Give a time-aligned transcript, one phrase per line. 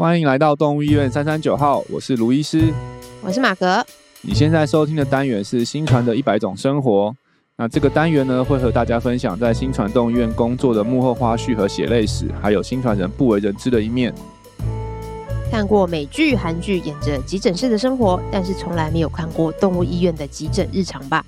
[0.00, 2.72] 欢迎来到动物医院三三九号，我是卢医师，
[3.20, 3.84] 我是马格。
[4.22, 7.14] 你现在收听的单元是新传的一百种生活。
[7.58, 14.10] 那这个单元呢，会和大家分享在新传动物医院工作的幕后花絮和血泪史，还有新传人不为人知的一面。
[15.50, 21.22] 看过美剧、韩剧，演着急诊室的生活，但是从来没有看过动物医院的急诊日常吧？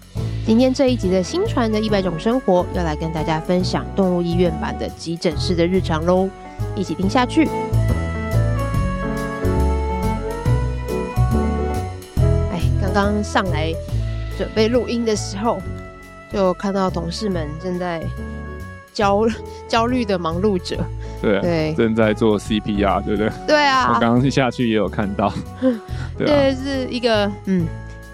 [0.47, 6.27] 今天这一集的新传的一百种生活，要来跟大家分享动物医院版的急诊室的日常喽，
[6.75, 7.47] 一起听下去。
[12.93, 13.73] 刚刚上来
[14.37, 15.59] 准备录音的时候，
[16.31, 18.03] 就看到同事们正在
[18.93, 19.27] 焦
[19.67, 20.77] 焦虑的忙碌着。
[21.23, 23.31] 对，对，正在做 CPR，对不对？
[23.47, 25.33] 对啊，我刚刚下去也有看到。
[26.19, 27.67] 对，啊、是一个嗯，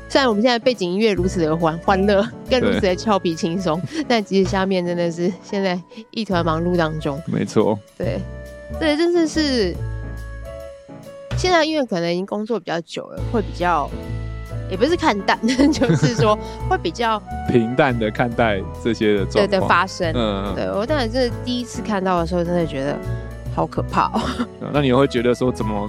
[0.09, 7.21] 虽然我们现在背景音乐如此的欢欢乐，更如此的俏皮轻松， 但其实下面真的是现在一团忙碌当中。
[7.27, 7.77] 没错。
[7.97, 8.21] 对，
[8.79, 9.75] 对，真的是
[11.37, 13.91] 现在因为可能已经工作比较久了，会比较。
[14.71, 15.39] 也不是看淡，
[15.73, 16.39] 就是说
[16.69, 20.13] 会比较平淡的看待这些的对的发生。
[20.15, 22.97] 嗯，对我当然是第一次看到的时候，真的觉得
[23.55, 24.21] 好可怕哦。
[24.73, 25.89] 那你会觉得说怎么？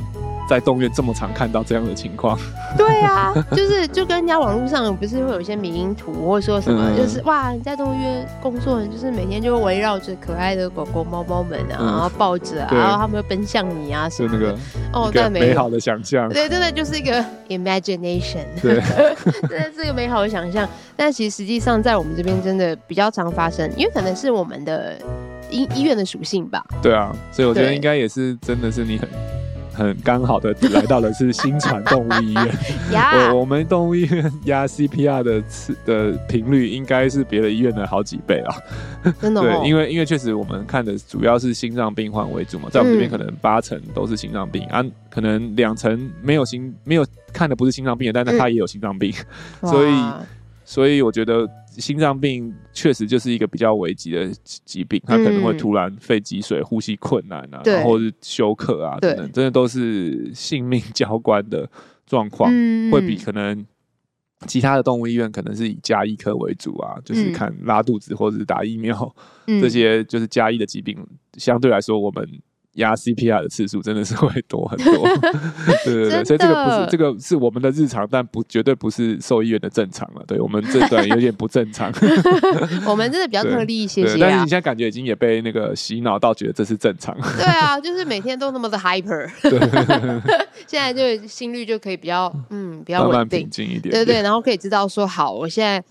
[0.50, 2.36] 在动物园这么常看到这样的情况，
[2.76, 14.58] 对啊， 就是就跟人家网络上不是会有一些迷因图，或者说什么，嗯、就是哇，你在动物园工作，就是每天就围绕着可爱的狗狗、猫猫们啊，嗯、然后抱着、啊，然后他们会奔向你啊，什么的。
[14.92, 18.82] 哦，对，美好的想象，对，真的就是一个 imagination，对，
[19.48, 20.68] 真的是一个美好的想象。
[20.96, 24.98] 但其实实际上在我们这边真的比较常发生，因为可能是我们的
[25.52, 26.66] 医医院的属性吧。
[26.82, 29.08] 对啊，所以我觉得应该也是真的是你很。
[29.80, 32.48] 很刚好的来到的是新传动物医院，
[33.32, 38.56] 我我们动物医院压 CPR 的次的频率应该是别的医院的好几倍啊，
[39.22, 49.14] 真的、哦、对，因为因为确实我们看的主要是心脏病患为主嘛，在我们这边可能八成都是心脏病、嗯、啊，可能两成没有心没有看的不是心脏病，但是他也有心脏病，
[49.62, 49.94] 嗯、所以
[50.66, 51.50] 所以我觉得。
[51.80, 61.70] 心脏病确实就是一个比较危急的疾病，它可能会突然肺积水、呼吸困难啊，然后是休克啊等等，真的都是性命交关的
[62.06, 62.52] 状况，
[62.92, 63.66] 会比可能
[64.46, 70.98] 其他的动物医院可能是以加医科为主啊，就是看拉肚子或者是打疫苗这些，就是加医的疾病，
[71.38, 72.28] 相对来说我们。
[72.80, 75.08] 压 CPR 的次数真的是会多很多，
[75.86, 80.24] 对对对，所以这个不是这个是我们的日常，但不绝对不是兽医院的正常了。
[80.28, 81.92] 对我们这段有点不正常，
[82.86, 84.18] 我们真的比较特例一些些、啊。
[84.20, 87.16] 但是你现在感觉已经也被那个洗脑到，觉得这是正常。
[87.38, 89.60] 对啊，就是每天都那么的 hyper， 对
[90.68, 93.92] 现在就心率就可以比较嗯比较平静一点，点。
[93.92, 95.84] 对，对对，然后可以知道说好，我现在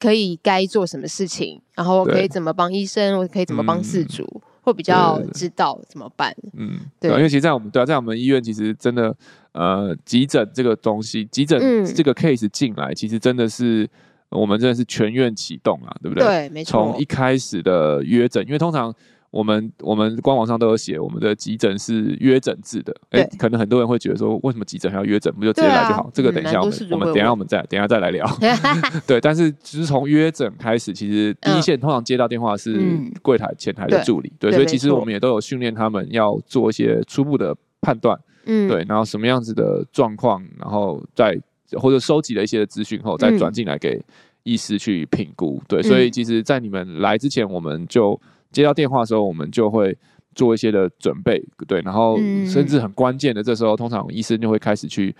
[0.00, 4.22] 可以该做什么事情，然后我可以怎么帮医生，我可以怎么帮事主。
[4.24, 9.14] 嗯会比较知道怎么办，嗯，对，因为其实，在我们对啊，在我们医院，其实真的，
[9.52, 13.88] 呃，急诊这个东西，急诊这个 case 进来，其实真的是
[14.30, 16.24] 我们真的是全院启动啊，对不对？
[16.24, 16.72] 对，没错。
[16.92, 18.94] 从一开始的约诊，因为通常。
[19.34, 22.94] 我们我们官网上都有写，我们的急诊是约诊制的。
[23.10, 25.34] 哎、欸，可能很多人会觉得说，为什么急诊还要约诊？
[25.34, 26.04] 不就直接来就好？
[26.04, 28.24] 啊、这个等一下我们、嗯、我们等一下我们再等一下再来聊。
[29.08, 32.80] 对，但是只是从约诊开始，其实第一线通常接到电话是
[33.22, 34.28] 柜台前台的助理。
[34.28, 38.16] 嗯、对，对，所以其实我们也都有训练他们要做一些初步的判断。
[38.46, 41.36] 嗯，对，然后什么样子的状况，然后再
[41.72, 44.00] 或者收集了一些资讯后，再转进来给
[44.44, 45.60] 医师去评估。
[45.66, 48.20] 对，所以其实，在你们来之前，我们就。
[48.54, 49.94] 接到电话的时候，我们就会
[50.34, 52.16] 做一些的准备，对，然后
[52.46, 55.14] 甚至很关键的这时候，通常医生就会开始去，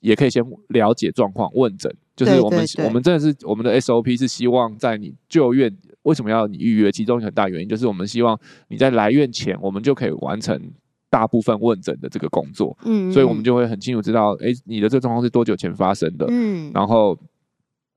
[0.00, 6.92] 也可以先了解状况，问诊，就是我们我们真的是我们的 SOP 是希望在你就院，为什么要你预约？
[6.92, 10.60] 其中一个很大原因就是我们希望你在来院前，我们就可以完成
[11.08, 17.18] 大部分问诊的这个工作，嗯，所以我们就会很清楚知道，哎，你的这个状况是多久前发生的，嗯，然后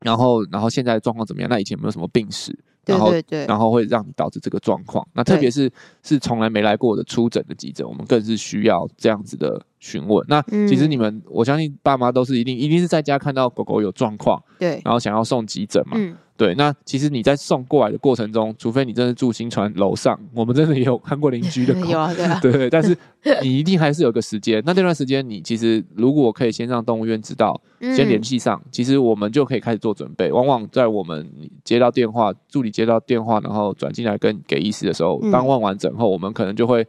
[0.01, 1.49] 然后然后现在状况怎么样？
[1.49, 2.57] 那以前有没有什么病史？
[2.85, 3.13] 然后，
[3.47, 5.07] 然后会让你导致这个状况。
[5.13, 5.71] 那特别是
[6.03, 10.25] 是从来没来过的出诊的急诊，我们更是需要这样子的询问。
[10.27, 15.97] 那其实你们，我相信爸妈都是一定一定是在家看到狗狗有状况，对，然后想要送急诊嘛。
[15.97, 22.97] 嗯对，那其实你在送过来的过程中，除非你真的住新船楼上，我们真的也有看过邻居的狗， 有啊，对啊，对，但是
[23.41, 24.61] 你一定还是有个时间。
[24.65, 30.31] 那这段时间，你其实如果可以先让动物医院知道，先联系上，其实我们就可以开始做准备。
[30.31, 31.29] 往往在我们
[31.63, 36.85] 接到电话，助理接到电话，然后转进来跟给医师的时候，当问完整后，我们可能就会。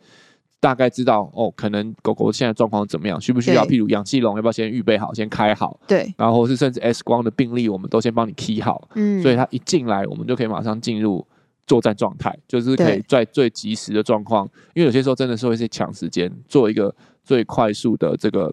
[0.65, 3.67] 大概知道哦，可能狗狗现在状况怎么样，需不需要？
[3.67, 5.79] 譬如氧气笼要不要先预备好，先开好？
[5.87, 8.89] 对，然后是甚至 X 光的病例，我们都先帮你 key 好。
[8.95, 11.23] 嗯，所以它一进来，我们就可以马上进入
[11.67, 18.51] 作战状态，就是可以在最及时的状况，因为有些时候真的是会是抢时间，做一个最快速的这个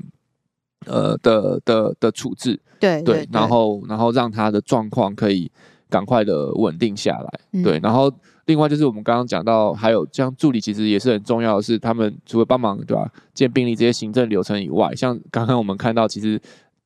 [0.87, 5.49] 呃的的的处置，对对，然后然后让它的状况可以
[5.89, 8.11] 赶快的稳定下来，嗯、对，然后
[8.51, 16.39] 另外就是我们刚刚讲到，还有像助理其实也是很重要的是，他们除了帮忙对吧，建病历这些行政流程以外，像刚刚我们看到，其实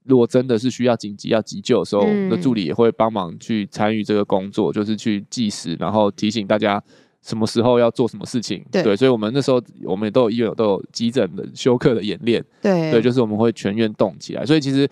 [0.03, 6.81] 如果真的是需要紧急要急救的时候，那、嗯、助理也会帮忙去参与这个工作，就是去计时，然后提醒大家。
[7.25, 8.63] 什么时候要做什么事情？
[8.71, 12.39] 对，对，所以我们那时候我们也都有医院都有急诊的休克的演练。
[12.61, 14.45] 对，对，就是我们会全院动起来。
[14.45, 14.87] 所以其实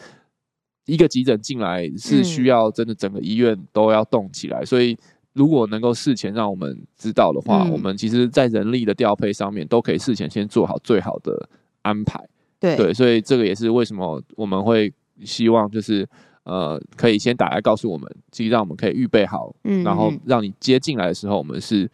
[0.88, 4.62] 一个急诊进来是需要真的整个医院都要动起来。
[4.62, 4.98] 嗯、所以
[5.34, 11.50] 如果能够事前让我们知道的话，嗯、我们其实在人力的调配上面都可以事前先做好最好的
[11.82, 12.20] 安排。
[12.60, 14.94] 对，对，所以这个也是为什么我们会
[15.24, 16.08] 希望就是
[16.44, 21.90] 呃可以先打来告诉我们，其实让我们可以预备好，嗯，然后让你接进来的时候，我们是。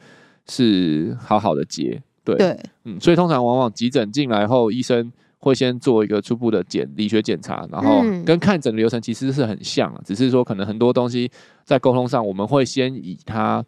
[0.51, 11.31] 是好好的接，对，对，嗯，所以通常往往急诊进来后，医生会先做一个初步的检理学检查，然后跟看诊的流程其实是很像，只是说可能很多东西
[11.63, 13.65] 在沟通上，我们会先以他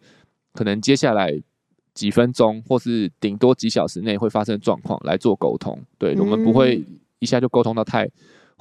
[0.52, 1.32] 可能接下来
[1.94, 6.84] 几分钟或是顶多几小时内会发生的状况来做沟通，对，我们不会
[7.18, 8.08] 一下就沟通到太。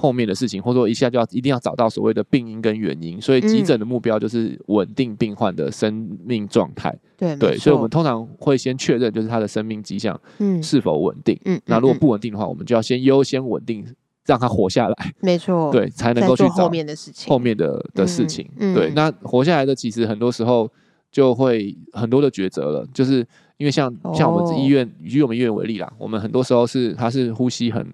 [0.02, 6.92] 后面的事情，或者说一下就要一定要找到所谓的病因跟原因，所以急诊的目标就是稳定病患的生命状态。
[7.16, 10.20] 对对，所以我们通常会先确认就是他的生命迹象
[10.64, 11.40] 是否稳定。
[11.46, 13.86] 嗯，那如果不稳定的话，我们就要先优先稳定，
[14.26, 15.14] 让他活下来。
[15.20, 17.30] 没错， 对，才能够去找后面的事情。
[17.30, 20.68] 后面的的事情，对，那活下来的其实很多时候
[21.12, 23.18] 就会很多的抉择了，就是
[23.58, 27.86] 因为像像我们医院以我们医院为例啦，我们很多时候是他是呼吸很。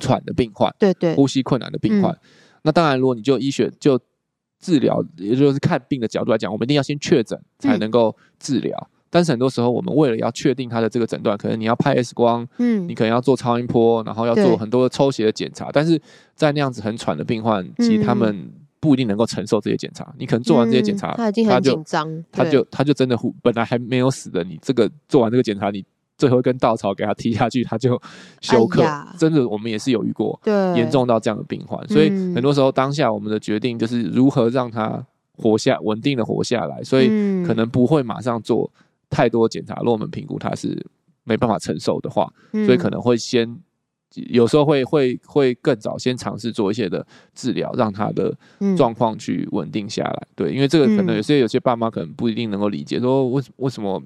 [0.00, 2.18] 喘的病患，对对，呼吸困难的病患，嗯、
[2.62, 4.00] 那当然，如果你就医学就
[4.58, 8.76] 治疗，也就是看病的角度来讲，我们一定要先确诊才能够治疗。
[8.90, 15.70] 嗯、但是很多时候，我们为了要确定他的这个诊断，可能你要拍 X 光，嗯，你可能要做超音波，然后要做很多的抽血的检查。
[15.72, 16.00] 但是
[16.34, 18.50] 在那样子很喘的病患，其实他们
[18.80, 20.12] 不一定能够承受这些检查。
[20.18, 25.84] 你可能做完这些检查，嗯、他已经很紧张，他就他就真的本来还没有死的，你这个做完这个检查，你。
[26.20, 27.98] 最后一根稻草给他踢下去，他就
[28.42, 28.82] 休克。
[28.82, 30.38] 哎、真的，我们也是有遇过
[30.76, 31.88] 严重到这样的病患。
[31.88, 35.02] 所以很多时候，当下我们的决定就是如何让他
[35.38, 36.82] 活下，稳定的活下来。
[36.84, 37.08] 所以
[37.46, 38.70] 可能不会马上做
[39.08, 39.76] 太多检查。
[39.76, 40.86] 如果我们评估他是
[41.24, 43.58] 没办法承受的话，嗯、所以可能会先
[44.12, 48.36] 有时候会会会更早先尝试做一些的治疗，让他的
[48.76, 50.26] 状况去稳定下来。
[50.36, 54.02] 对，因为这个可能有些有些爸妈可能不一定能够理解，说为为什么。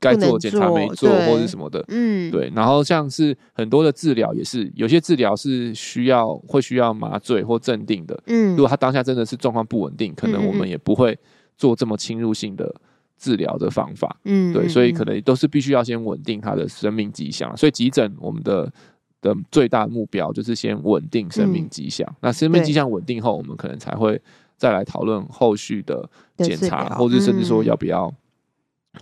[0.00, 2.52] 该做的检查没做，或者什么的，嗯，对。
[2.54, 8.50] 然后像是很多的治疗也是，有些治疗是需要会需要麻醉或镇定的，嗯。
[8.50, 11.18] 如果他当下真的是状况不稳定，可能我们也不会
[11.56, 12.74] 做这么侵入性的
[13.18, 14.68] 治疗的方法，嗯，对。
[14.68, 17.56] 所以可能都是必须要先稳定他的生命迹象。
[17.56, 18.70] 所以急诊我们的
[19.22, 22.06] 的最大目标就是先稳定生命迹象。
[22.20, 24.20] 那生命迹象稳定后，我们可能才会
[24.56, 26.08] 再来讨论后续的
[26.38, 28.12] 检查，或者甚至说要不要。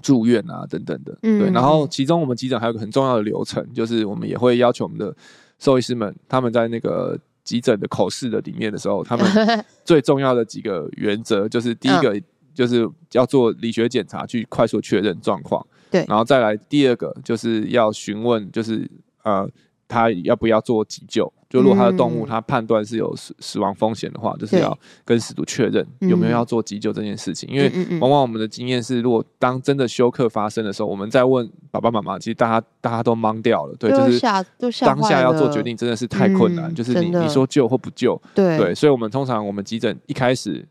[0.02, 1.50] 住院啊，等等的，对。
[1.50, 5.14] 然后其中我们急诊还有个很重要的流程，就是我们也会要求我们的
[5.58, 9.26] 兽医师们，他们在那个急诊的口试的里面的时候，他们
[9.85, 12.20] 最重要的几个原则，就是第一个
[12.55, 15.67] 就是要做理学检查，去快速确认状况。
[15.91, 16.05] 对。
[16.08, 18.91] 然后再来第二个就是要询问，就是
[19.22, 19.48] 呃。
[19.86, 21.31] 他要不要做急救？
[21.55, 27.49] 就如果他的动物他判断是有死死亡风险的话，就是要跟死主确认有没有要做急救这件事情。
[27.49, 27.70] 因为
[28.01, 33.77] 往往我们的经验是，如果当真的休克发生的时候，我们再问爸爸妈妈，其实大家大家都懵掉了。
[33.79, 36.75] 对，就是当下要做决定真的是太困难。
[36.75, 40.67] 就是你你说救或不救，对，所以我们通常我们急诊一开始。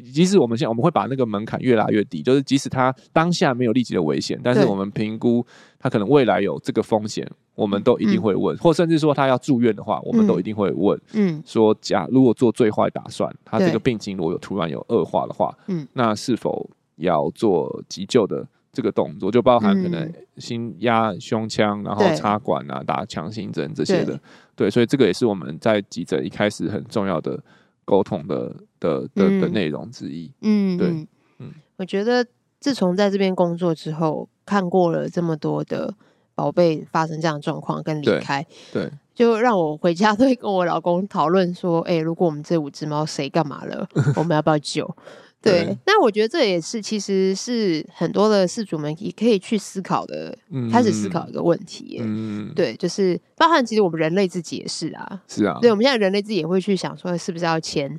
[0.00, 5.44] 即使我们现在我们会把那个门槛越拉越低，就是即使他当下没有立即的危险，但是我们评估
[5.78, 11.00] 他可能未来有这个风险，我们都一定会问，嗯、或甚至说他要住院的话，我们都一定会问。
[11.12, 24.12] 嗯，说假如果做最坏打算，他这个病情如果有突然有恶化的话，嗯，那是否要做急救的这个动作，就包含可能心压胸腔，然后插管啊、打强心针这些的。
[24.54, 27.42] 对，对，所以这个也是我们在急诊一开始很重要的。
[27.86, 30.88] 沟通的的的的内容之一，嗯，对，
[31.38, 32.26] 嗯，我觉得
[32.60, 35.94] 自从在这边工作之后，看过了这么多的
[36.34, 44.94] 宝贝发生这样的状况跟离开，对，对就让我回家都会跟我老公讨论说，哎、欸，如果我们这五只猫谁干嘛了，我们要不要救？
[45.46, 51.98] 对，那我觉得这也是其实是很多的事主们也可以去思考的，嗯、开始思考一个问题。
[52.02, 57.98] 嗯，对，就是包含其实我们人类自己也是啊，是啊，对，我们现在人类自己也会去想说，是不是要签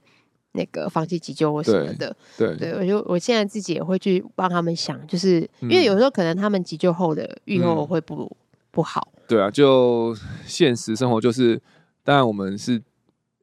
[0.53, 2.15] 那个放弃急救或什么的？
[2.37, 8.35] 对，对，对，我就我现在自己也会去帮他们想，就是因为有时候可能他们急救后的愈后会不、嗯、
[8.71, 9.07] 不好。
[9.27, 11.61] 对啊，就现实生活就是，
[12.03, 12.81] 当然我们是，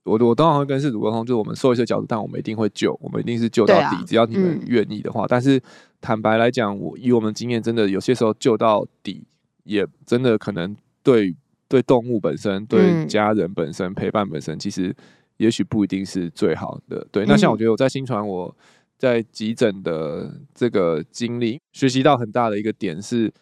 [0.04, 5.24] 我我当然会跟事主沟通，就是我们受一些角度，但我们一定会救，我们一定是救到底，啊、只要你们愿意的话。
[5.24, 5.60] 嗯、但是
[6.00, 9.26] 坦白来讲，我以我们经验，真的有些时候救到底，
[9.64, 11.34] 也真的可能对
[11.68, 14.94] 对动物本身、对家人本身、嗯、陪伴本身，其实
[15.38, 17.06] 也许不一定是最好的。
[17.10, 18.56] 对，那像我觉得我在新传，我
[18.98, 23.32] 在急诊的这个经历，学习到很大的一个点是。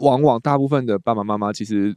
[0.00, 1.92] 往往大部分的爸爸妈妈其实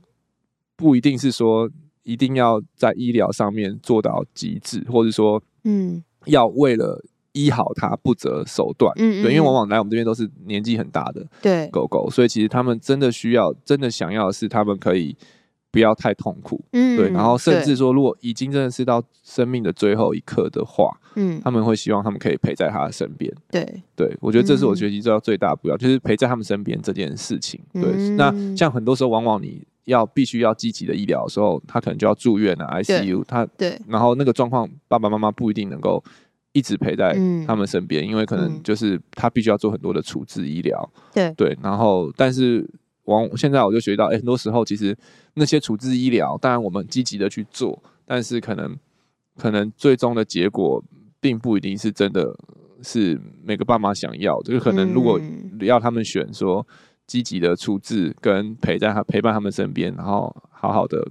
[0.75, 1.69] 不一定是说
[2.03, 7.03] 一定要在医疗上面做到极致，或者说，嗯，要为了
[7.33, 11.67] 医好它不择手段，嗯，对，因为往往来我们这边都是年纪很大的对。
[11.69, 15.15] 狗狗，所以其实他们真的需要，真的想要的是他们可以。
[15.73, 28.09] 不要太痛苦，嗯，对，然后甚至说，如果已经真的是到生命的最后一刻的话，嗯，他们会希望他们可以陪在他的身边，对，对，我觉得这是我学习做到最大的不要，就是陪在他们身边这件事情，对。
[28.17, 36.03] 那像很多时候，往往你要必须要积极的医疗的时候，他可能就要住院啊，ICU，他，对，然后那个状况，爸爸妈妈不一定能够
[36.51, 37.13] 一直陪在
[37.45, 42.69] 他们身边，因为可能就是他必须要做很多的处置医疗，对，对，然后但是。
[43.05, 44.95] 往现在我就学到，哎、欸，很多时候其实
[45.33, 48.77] 那些处置医疗，当然我们积极的去做，但是可能
[49.35, 50.81] 可能最终的结果
[51.19, 52.33] 并不一定是真的
[52.83, 55.19] 是每个爸妈想要就是可能如果
[55.61, 56.65] 要他们选说
[57.11, 61.05] 积极的处置跟陪在他陪伴他们身边，然后好好的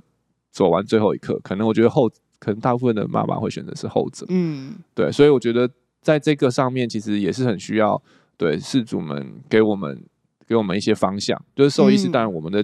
[0.51, 4.25] 走完最后一刻，可能我觉得后可能大部分的妈妈会选择是后者。
[4.31, 5.69] 嗯，对，所以我觉得
[6.01, 8.03] 在这个上面其实也是很需要
[8.39, 10.03] 对事主们给我们。
[10.49, 12.61] 给我们一些方向，就是兽医是，当然我们的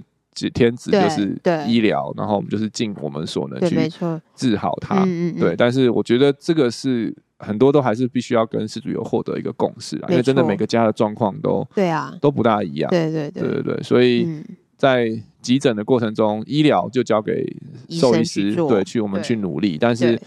[0.53, 3.89] 天职就是医疗，然后我们就是尽我们所能去
[4.35, 5.05] 治好它。
[5.39, 12.89] 对，但是我觉得这个是很多都还是必须要跟饲主有获得一个共识啊，因为真的每个家的状况都对啊都不大一样。
[12.89, 14.27] 对对对对对，所以
[14.75, 15.09] 在
[15.41, 17.45] 急诊的过程中，医疗就交给
[17.89, 20.19] 兽医师对去我们去努力，但是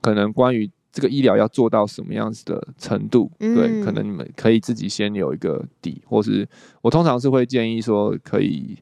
[0.00, 0.70] 可能关于。
[0.90, 3.30] 这个医疗要做到什么样子的程度？
[3.38, 6.48] 嗯、对，可能你们可以自己先有一个底，或是
[6.80, 8.76] 我通常是会建议说，可以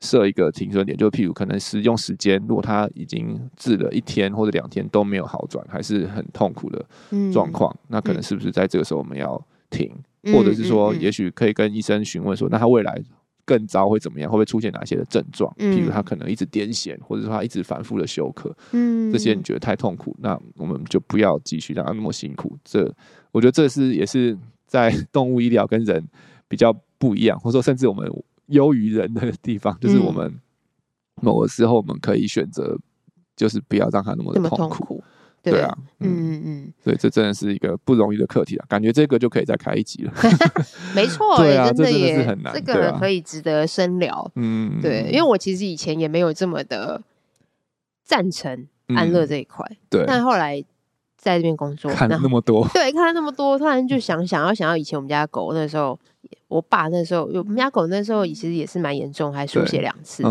[0.00, 6.84] 设一个停损点，就譬如可能使用时间，如果他已经治了一天或者两天都没有好转，还是很痛苦的
[7.32, 13.02] 状况，嗯、那可能是不是在这个时候我们要停，嗯、或者是说，也许可以跟医生询问说，那他未来。
[13.48, 14.28] 更糟会怎么样？
[14.28, 15.48] 会不会出现哪些的症状？
[15.56, 22.58] 譬如他可能一直癫痫，或者说他一直反复的休克，嗯，这些你觉得太痛苦，那我们就不要继续让他那么辛苦。
[22.64, 22.92] 这
[23.30, 24.36] 我觉得这是也是
[24.66, 26.04] 在 动物医疗跟人
[26.48, 28.10] 比较不一样，或者说甚至我们
[28.46, 30.40] 优于人的地方，就是我们
[31.22, 32.76] 某个时候我们可以选择，
[33.36, 35.02] 就是不要让他那么的痛苦。
[35.42, 36.08] 对啊，嗯。
[36.08, 40.12] 嗯嗯，所以这真的是一个不容易的课题啊，感觉这个就可以再开一集了。
[40.92, 44.28] 没错，对啊，真的也很难，这个可以值得深聊。
[44.34, 47.00] 嗯，对，因为我其实以前也没有这么的
[48.02, 50.60] 赞成安乐这一块，对，但后来
[51.16, 55.96] 在这边工作，看了那么多， 对，看了那么多，突然就想想要想要以前我们家狗那时候，
[56.48, 60.22] 我爸那时候，我们家狗那时候其实也是蛮严重，还输血两次，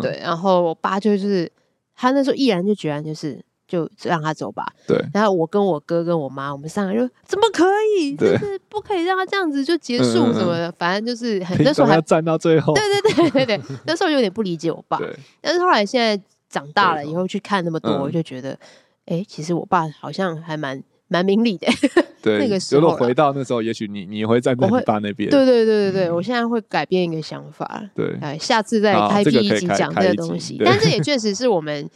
[0.00, 1.50] 对，然后我爸就是
[1.94, 3.40] 他那时候毅然就决然就是。
[3.68, 4.64] 就让他走吧。
[4.86, 4.96] 对。
[5.12, 7.64] 然后我跟我哥跟我妈，我们三个就怎么可
[7.98, 8.14] 以？
[8.14, 10.70] 就是不可以让他这样子就结束什么的。
[10.78, 12.72] 反正就是很那时候还要站到最后。
[12.74, 15.00] 对对对对对，那时候有点不理解我爸。
[15.40, 16.16] 但是后来现在
[16.48, 18.56] 长大了以后去看那么多，我就觉得，
[19.06, 21.66] 哎，其实我爸好像还蛮蛮明理的。
[22.22, 22.38] 对。
[22.38, 22.80] 那个时候。
[22.80, 25.30] 如果回到那时候，也许你你会在你爸那边。
[25.30, 27.82] 对对对对对，我现在会改变一个想法。
[27.94, 28.16] 对。
[28.20, 30.60] 哎，下次再开辟一集讲这个东西。
[30.64, 31.88] 但这 也确实是我们。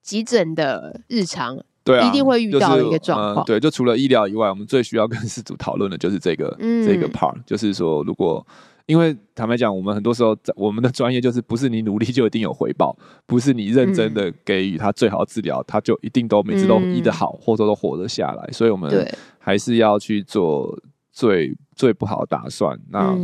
[0.00, 3.44] 急诊的日常， 对啊，一定会遇到的一个状况。
[3.44, 8.46] 对，就除了医疗以外，我们最需要跟事主讨论的就是这个、嗯、这个 part，就是说，如果
[8.88, 18.50] 因为坦白讲，我们很多时候我们的专业就是不是你努力就一定有回报，不是你认真的给予他最好的治疗，他就一定都每次都医得好，或者都活得下来。
[18.50, 18.90] 所以我们
[19.38, 20.74] 还是要去做
[21.12, 22.80] 最最不好的打算。
[22.88, 23.14] 那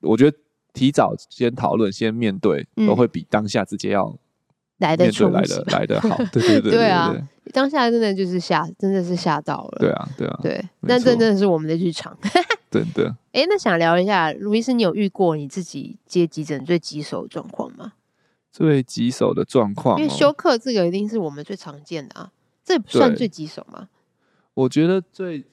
[0.00, 0.36] 我觉得
[0.74, 4.14] 提早先讨论，先面对，都会比当下直接要。
[4.78, 7.12] 来的出来的来的好， 对对对，对啊，
[7.52, 12.16] 当下真的就是吓，真的是吓到了，对啊对啊，对，但这真的是我们的日常，
[12.70, 13.16] 真的。
[13.32, 17.92] 哎，那想聊一下，卢医师，你有遇过你自己接急诊最棘手的状况吗？
[18.50, 22.30] 最棘手的状况，因为休克这个一定是我们最常见的啊，
[22.64, 23.88] 这不算最棘手吗？
[24.54, 25.44] 我觉得最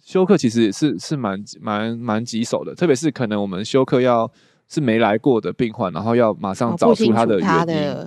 [0.00, 4.30] 休克其实是是蛮蛮蛮棘手的，特别是可能我们休克要。
[4.68, 7.66] 是没来过的病患，然后要马上找出他的原因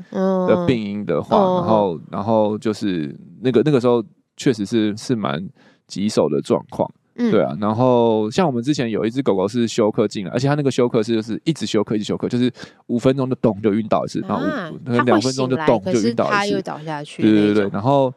[0.10, 4.04] 的病因的话，然后然后就是那个那个时候
[4.36, 5.48] 确实是是蛮
[5.86, 6.92] 棘手的状况。
[7.16, 7.56] 嗯，对啊。
[7.60, 12.52] 然后像我们之前有一只狗狗是休克进来，而且它那个休克是就是一直休克，一直休克，就是
[12.88, 14.42] 五分钟就咚就晕倒一次，然后
[15.06, 17.22] 两分钟就咚就晕倒一次，它又倒下去。
[17.22, 17.70] 对对对对。
[17.72, 18.14] 然后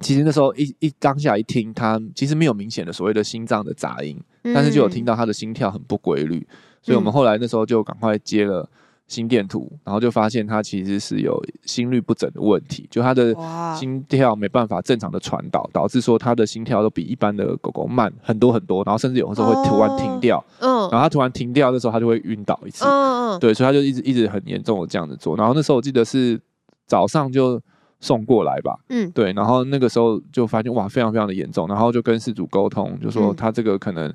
[0.00, 6.46] 其实那时候一一当下一听，它其实没有明显的所谓的心脏的杂音，嗯，但是就有听到它的心跳很不规律，
[6.82, 8.68] 所以我们后来那时候就赶快接了。
[9.10, 13.34] 心电图，然后就发现他其实是有心律不整的问题，就他的
[13.76, 26.40] 心跳没办法正常的传导，导致说他的心跳都比一般的狗狗慢很多很多，然后甚至有的时候会突然停掉，嗯，然后他突然停掉的时候，他就会晕倒一次，嗯嗯，对，所以他就一直一直很严重的这样子做，然后那时候我记得是
[26.86, 27.60] 早上就
[27.98, 34.08] 送过来吧，嗯，对，然后那个时候就发现哇，非常非常的严重，然后就跟事主沟通，就说他这个可能，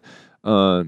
[0.44, 0.78] 嗯。
[0.78, 0.86] 呃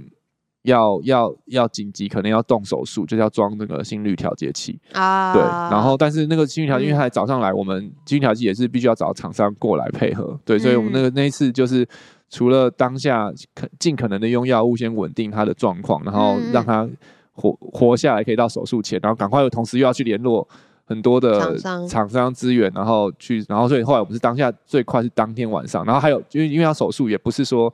[0.68, 5.34] 要要要紧急，可能要动手术，就是要装那个心率调节器啊。
[5.34, 10.38] 对，然后但是那个心率调节器，因为他早上来，我们心率调节器也是必须要找厂商过来配合。
[10.44, 11.88] 对，所以我们那个那一次就是
[12.30, 16.86] 除了当下可尽可能的用药物先稳定他的状况，然后让他
[17.32, 20.46] 活活下来，可以到手术前，然后赶快又同时又要去联络
[20.84, 21.58] 很多的
[21.88, 27.74] 厂商资源，然后去，然后所以后来我们是当下最快是当天晚上，然后还有因为因为要手术，也不是说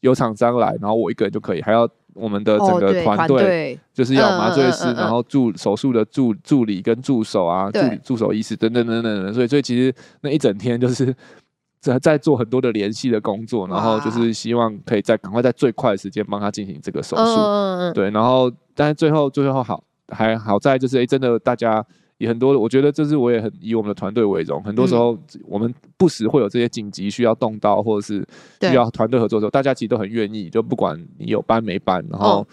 [0.00, 1.88] 有厂商来，然后我一个人就可以，还要。
[2.14, 11.14] 我们的整个团队就是要麻醉师，然后助手术的助助理跟助手啊，助理助手医师等等等等等，所以所以其实那一整天就是
[11.80, 21.84] 在在做很多的联系的工作，然后就是希望可以在赶快在最快的时间帮他进行这个手术，对，然后但是最后最后好还好在就是哎，真的大家。
[22.18, 24.62] 也很多，我觉得这是我也很以我们的团队为荣。
[24.62, 28.24] 很多时候，我们不时会有这些紧急需要动刀，或者是
[28.60, 32.46] 需要团队合作的时候，大家其实都很愿意，就不管你有班没班，然后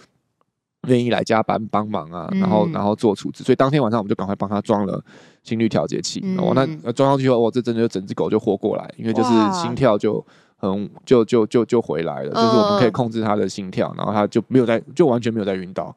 [0.88, 3.44] 愿意来加班帮忙啊，然后然后做处置。
[3.44, 5.00] 所以当天晚上我们就赶快帮他装了
[5.44, 6.24] 心率调节器。
[6.40, 10.26] 我那装上去后，哇，这真的就整只狗就活过来，因为就是心跳就
[10.58, 15.96] 很就就就就回来了，就是我们可以控制他的心跳，然后他就没有在就完全没有在晕倒。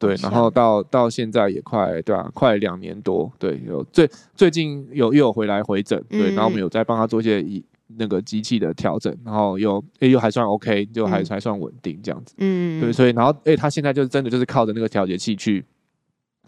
[0.00, 2.30] 对，然后到到现在也快对吧、啊？
[2.32, 7.62] 快两年多，对，有最最近有又有回来回诊，对，然后我们有在帮他做一些一
[7.98, 15.62] 那个机器的调整，然后又诶又还算 OK，就还、嗯、还算稳定这样子，嗯，对，所以然后诶他现在就是真的就是靠着那个调节器去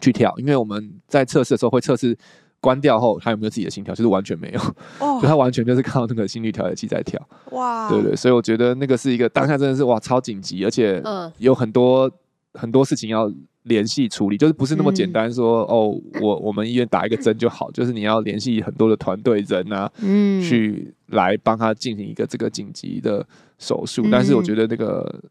[0.01, 2.17] 去跳，因为我们在测试的时候会测试
[2.59, 4.59] 关掉后他有没有自己的心跳，就是完全没有，
[4.97, 10.99] 哦，就他完全就是靠那个心率调节器在跳，哇，对对，所以我觉得那个是一个当下真的是哇超紧急，而且
[11.37, 12.11] 有很多。
[12.55, 13.27] 很多事情要
[13.63, 23.25] 联系处理，就是不是那么简单说、嗯、哦，我我们医院打一个针就好，就是你要联系很多的团队人啊，嗯，去来帮他进行一个这个紧急的
[23.57, 24.09] 手术、嗯。
[24.11, 25.21] 但是我觉得那个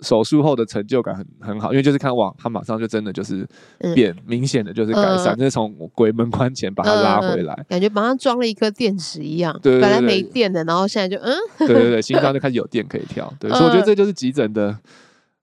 [0.00, 3.48] 手术后的成就感很很好，因为就是看哇，他马上就真的就是
[3.94, 14.78] 变明显的就是改善，嗯、就是从鬼门关前把他拉回来，嗯、感觉马上装了一颗电池一样，对，本来没电的，然后现在就嗯，对对对，心脏就开始有电可以跳，对，所以我觉得这就是急诊的。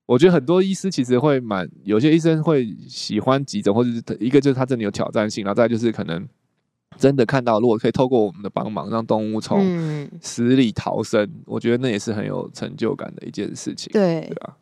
[0.08, 6.26] 我觉得很多医师其实会蛮，有些医生会喜欢急诊，或者是一个就是他真的有挑战性，然后再就是可能
[6.96, 13.90] 真的看到，如果可以透过我们的帮忙，让动物从死里逃生，嗯，我觉得那也是很有成就感的一件事情。
[13.92, 14.56] 对，对啊。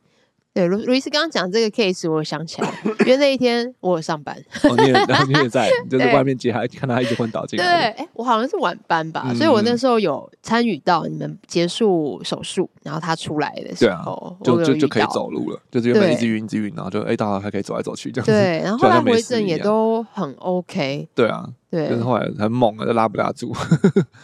[0.56, 7.92] 对，卢卢医师刚刚讲这个 case，我想起来，因为那一天我有上班，哦，你也，然后你也在， 就在外面接他，看他一直昏倒进来。
[7.92, 18.32] 对，哎，我好像是晚班吧，嗯，所以我那时候有参与到你们结束手术，然后他出来的时候，就就就可以走路了，就是原本一直晕，一直晕，然后就哎，到了还可以走来走去这样子。
[18.32, 21.06] 对，然 后后来回诊也都很 OK。
[21.14, 23.54] 对啊，对，就是后来很猛啊，就拉不拉住。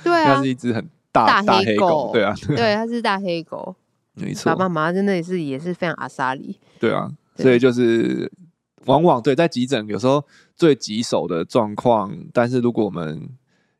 [0.03, 3.77] 对啊， 他是一只很大大黑狗，对啊，对，它是大黑狗。
[4.15, 6.59] 没错，爸爸妈妈真的也是也是非常阿莎里。
[6.79, 8.31] 对啊，所以就是
[8.87, 13.29] 往往对在急诊有时候最棘手的状况，但是如果我们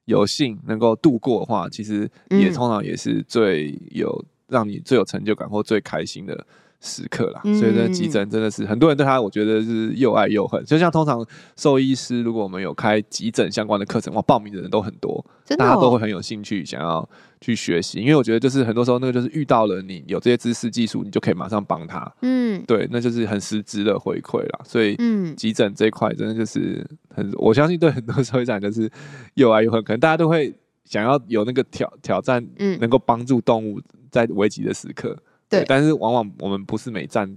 [0.07, 6.47] 有幸能够度过的话，其实也通常也是最有让你最有成就感或最开心的
[6.81, 10.65] 时刻啦，所以这急诊真的是很多人对他，我觉得是又爱又恨。
[10.65, 11.25] 就像通常
[11.57, 15.25] 兽医师，如果我们有开急诊相关的课程，哇，报名的人都很多，
[15.57, 17.09] 大家都会很有兴趣想要
[17.43, 17.99] 去学习。
[18.01, 22.11] 因为我觉得就是很多时候那个就是遇到了你有这些知识技术，你就可以马上帮他。
[22.23, 24.61] 嗯，对，那就是很实质的回馈啦。
[24.65, 26.83] 所以，嗯，急诊这一块真的就是
[27.15, 28.91] 很，我相信对很多兽医师就是
[29.35, 29.83] 又爱又恨。
[29.83, 33.79] 可能大家都会想要有那个挑挑战，嗯，能够帮助动物
[34.11, 35.21] 在危急的时刻。
[35.49, 37.37] 对，但是往往我们不是每站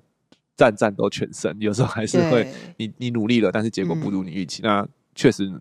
[0.56, 5.52] 站站都全胜，有时候还是会你你努力了，但是结果不如你预期，嗯、那确实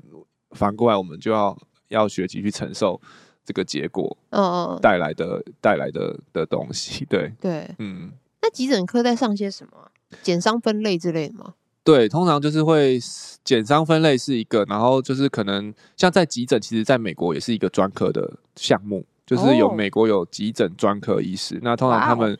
[0.53, 1.57] 反过来我们就要
[1.89, 3.01] 要学习去承受
[3.45, 8.13] 这个结果，嗯带来的带来的的东西，对对，嗯。
[8.43, 9.91] 那急诊科在上些什么？
[10.23, 11.55] 减伤分类之类的吗？
[11.83, 12.99] 对，通常就是会
[13.43, 19.05] 减伤分类是一个，然后就是可能像在急诊，其实在美国也是一个专科的项目。
[19.27, 22.39] 就是有美国有急诊专科医师，那通常他们。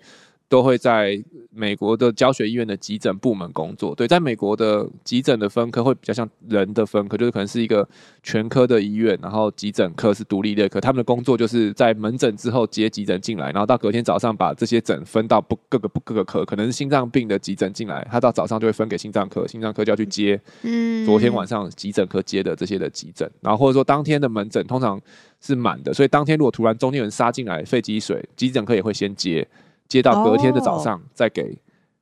[0.55, 3.93] 都会在美国的教学医院的急诊部门工作。
[3.93, 7.89] 对，在美国的急诊的分科会比较像人的分科，就是可能是一个
[8.23, 10.81] 全科的医院，然后急诊科是独立的科。
[10.81, 16.45] 他们的工作就是在门诊之后接急诊进来，然后到隔天早上把这些诊分到不各个不各个科。
[16.45, 20.41] 可能是心脏病的急诊进来，他到早上就会分给心脏科，心脏科就要去接。
[20.63, 25.01] 嗯，昨天晚上急诊科接的这些的急诊，然后或者说当天的门诊通常
[25.41, 29.45] 是满的，所以当天如果突然中间有人杀进来肺积水，急诊科也会先接。
[29.89, 31.57] 接到隔天的早上，再给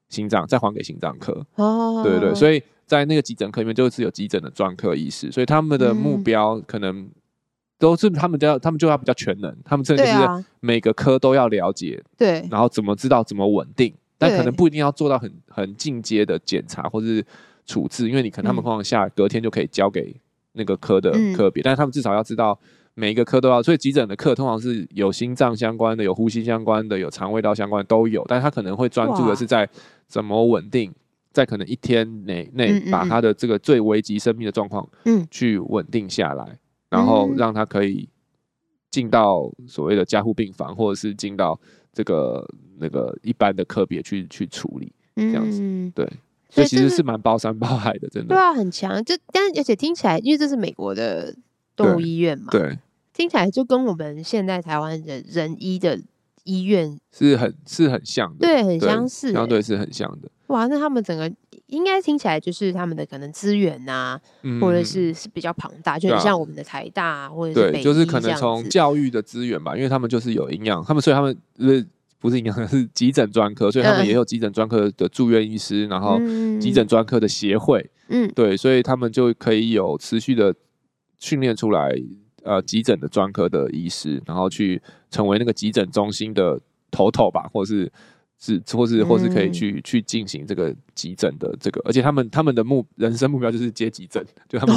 [0.08, 1.44] 心脏，再还给心脏科。
[1.56, 7.08] 哦，对对对，所以在那个急诊科里面，就是有急诊的专科医师，所以他们的目标可能
[7.78, 10.12] 都是他们都要，他们就要比较全能，他们甚至是
[10.60, 12.02] 每个科都要了解。
[12.16, 17.24] 对，然后怎么知道怎么稳定，但可能不一定要做到很很进阶的检查或是
[17.66, 20.14] 处置，因为你可能他们况下隔天就可以交给
[20.52, 22.58] 那个科的科别，但是他们至少要知道。
[22.94, 29.66] 每一个科都要，所以急诊的课通常是有心脏相关的、有呼吸相关的、有肠胃道相关的都有，但是他可能会专注的是在
[30.06, 30.92] 怎么稳定，
[31.32, 36.58] 在可能一天内内把他的这个最危急生命的状况，嗯，去稳定下来，
[36.90, 38.06] 然后让他可以
[38.90, 41.58] 进到所谓的加护病房，或者是进到
[41.94, 42.46] 这个
[42.78, 45.60] 那个一般的科别去去处理，这样子，
[45.94, 46.06] 对，
[46.50, 51.34] 所以其实是蛮包山包海的，真的，对啊，很强，就但而且听起来，因为这是美国的。
[51.76, 52.78] 动物医院嘛，对，
[53.12, 55.98] 听起来就跟我们现在台湾的人医的
[56.44, 60.28] 医院是很是很像的，对，很相似，欸，相对是很像的。
[60.48, 61.32] 哇，那他们整个
[61.68, 71.86] 应该听起来就是他们的可能资源啊，嗯、或者是是比较庞大，就很像我们的台大，啊、或者是对，就是可能从教育的资源吧，因为他们就是有营养，他们所以他们是
[72.18, 76.18] 不是营养 是急诊专科，所以他们也有急诊专科的住院医师，然后
[76.60, 80.54] 急诊专科的协会，嗯，对，所以他们就可以有持续的。
[81.22, 81.94] 训练出来，
[82.42, 87.90] 呃，急诊的专科的医师，然后去成为那个急诊中心的头头吧，或是
[88.40, 94.74] 是，或是，或是可以去、嗯、去进行这个急诊的这个，而且他们他们的目人生目标就是接急诊， 就他们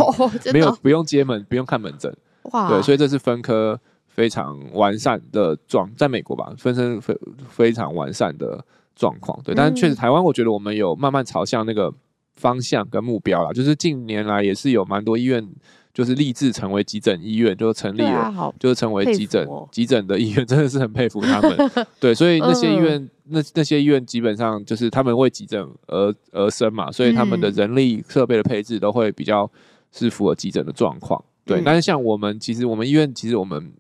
[0.54, 2.16] 没有、哦、不用接门，不用看门诊，
[2.52, 7.18] 哇，对，所以这是分科非常完善的状，在美国吧，分身非
[7.50, 8.64] 非常完善的
[8.96, 11.92] 状况，对，但是确实台湾，我觉得我们有慢慢朝向那个
[12.36, 15.44] 方向跟目标啦，就是近年来也是有蛮多医院。
[15.96, 21.58] 就是立志成为急诊医院，就成立了，啊、就是成为急诊、哦、急诊的医院，真的是很佩服他们。
[22.02, 29.50] 对，所以那些医院，嗯、那那些医院基本上就是他们为急诊而而生嘛，所以他们的人力设备的配置都会比较
[29.94, 31.24] 是符合急诊的状况。
[31.46, 33.72] 对，嗯、但是像我们，其实我们医院其实我们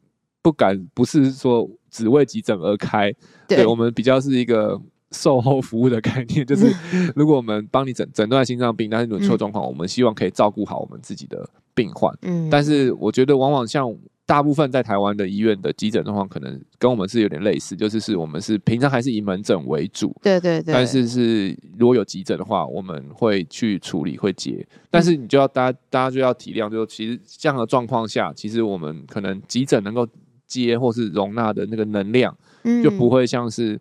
[0.42, 3.14] 不敢，不是说只为急诊而开，
[3.46, 4.82] 对，对我们比较是一个。
[5.12, 6.70] 售后服务的概念就是，
[7.16, 12.12] 如果我们帮你诊诊断心脏病，但是有出状况，我们希望可以照顾好我们自己的病患。
[12.24, 13.94] 嗯，但是我觉得往往像
[14.26, 20.16] 大部分在台湾的医院的急诊状况，可能跟我们是有点类似，就是是我们是平常还是以门诊为主。
[20.24, 20.74] 对对对。
[20.74, 24.66] 但是是如果有急诊的话，我们会去处理会接。
[24.90, 30.08] 但是你就要大家大家就要体谅，就是其实这样的状况下，其实我们可能急诊能够
[30.48, 32.36] 接或是容纳的那个能量，
[32.84, 33.80] 就不会像是。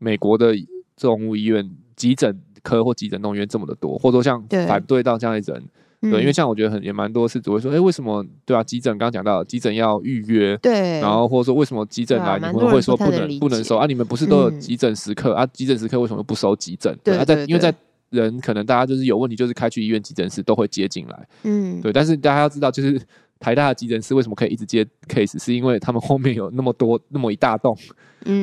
[0.00, 0.54] 美国的
[0.96, 5.64] 动物医院急诊科或急诊动物医院这么的多，或者说像反对到这样的人，
[6.00, 8.62] 对，因为像我觉得很也蛮多是只会说，哎、欸，为什么对啊？
[8.62, 13.86] 急诊刚刚讲到急诊要预约，对，然后或者说为什么急诊来、啊、你们会说不能不能收啊？
[13.86, 15.46] 你们不是都有急诊时刻、嗯、啊？
[15.46, 16.96] 急诊时刻为什么不收急诊？
[17.02, 17.74] 对，啊，在因为在
[18.10, 23.00] 人可能大家就是有问题，就是开去医院急诊室都会接进来，嗯，对，但是大家要知道就是。
[23.40, 25.40] 台大的急诊室为什么可以一直接 case？
[25.42, 27.76] 是因为他们后面有那么多 那么一大栋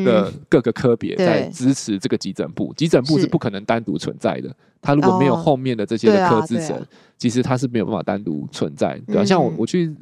[0.06, 2.74] 的各个科别在支持这个急诊部。
[2.78, 6.82] 急诊部是不可能单独存在的，它如果没有后面的这些的科支诊，
[7.18, 8.98] 其实它是没有办法单独存在。
[9.06, 9.94] 对啊，像我我去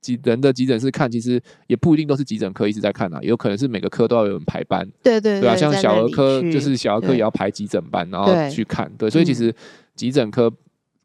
[0.00, 4.88] 急人的急诊室看，其实也不一定都是急诊科一直在看啊，也有可能是每个科都要有人排班。
[5.02, 8.90] 对对对啊，像小儿科就是小儿科也要排急诊班，然后去看。
[8.96, 9.52] 对，所以其实
[9.96, 10.52] 急诊科。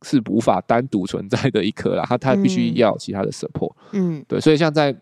[0.02, 3.74] 是无法单独存在的一科啦，它它必须要其他的 support。
[3.94, 4.96] 嗯，对，所以像在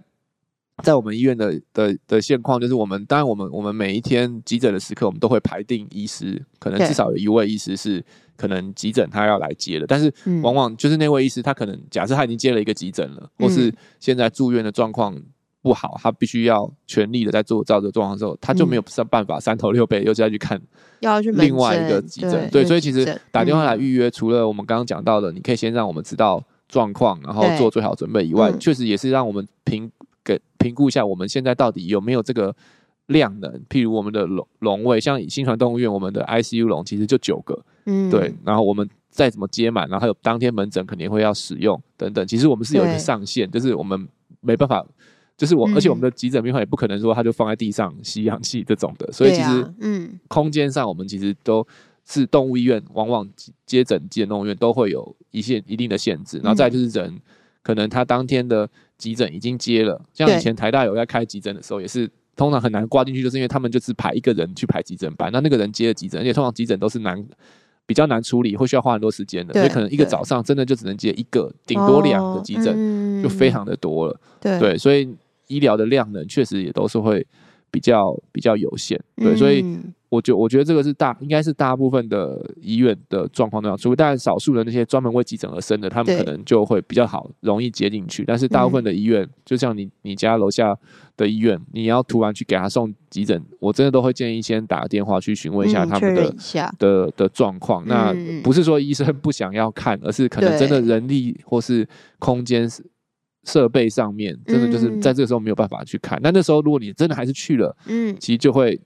[0.84, 8.04] 在我们医院的的的现况，就是我们当然我们我们每一天急诊的时刻，我们都会排定医师，可能至少有一位医师是
[8.36, 15.22] 可能急诊他要来接的，但是往往就是那位医师他可能假设他已经接了一个急诊了，或是现在住院的状况。
[15.64, 20.62] 不好，他必须要全力的在做照着状况的时候，他就没有办法三头六臂又再去看
[21.00, 22.32] 要去另外一个急诊。
[22.52, 29.90] 对，对，所以其实打电话来预约，除了我们刚刚讲到的，你可以先让我们知道状况，然后做最好准备以外，确实也是让我们评
[30.22, 32.54] 给评估一下我们现在到底有没有这个
[33.06, 33.50] 量能。
[33.70, 44.06] 譬如我们的龙龙位，像新传动物医院，我们的 ICU 龙其实就九个，嗯，对，然后我们再怎么接满，然后还有当天门诊肯定会要使用等等，其实我们是有一个上限，就是我们
[44.42, 44.86] 没办法。
[45.38, 51.66] 就是我，而且我们的急诊病房也不可能说他就放在地上吸氧气这种的，所以其实嗯，空间上我们其实都
[52.06, 53.28] 是动物医院，往往
[53.66, 57.20] 接诊急诊动物医院都会有一些一定的限制，然后再就是人
[57.62, 62.10] 可能他当天的急诊已经接了，像以前台大有在开急诊的时候也是。
[62.36, 67.24] 通常很难挂进去，就是因为他们就是排一个人去排急诊班，那那个人接了急诊，而且通常急诊都是难，
[67.86, 74.20] 比较难处理，会需要花很多时间的，所以可能一个早上真的就只能接一个，顶多两个急诊，就非常的多了。
[74.42, 75.16] 对，对，所以
[75.54, 77.26] 医疗的量能确实也都是会
[77.70, 79.00] 比较比较有限。
[79.18, 79.62] 对，所以。
[79.62, 88.24] 嗯我觉我觉得这个是大，应该是大部分的医院的状况都要，除非当然少数的那些专门为急诊而生的，他们可能就会比较好，容易接进去。
[88.24, 90.78] 但是大部分的医院，嗯、就像你你家楼下
[91.18, 97.84] 的医院，你要突然去给他送急诊，我真的都会建议先打个电话去询问一下他们的、嗯、的的状况。
[97.88, 98.14] 那
[98.44, 101.88] 不是说医生不想要看，而是可能真的人力或是
[102.20, 102.70] 空间
[103.44, 106.20] 设备上面，真的就是在这个时候没有办法去看。
[106.22, 108.80] 那那时候如果你真的还是去了，嗯，其实就会。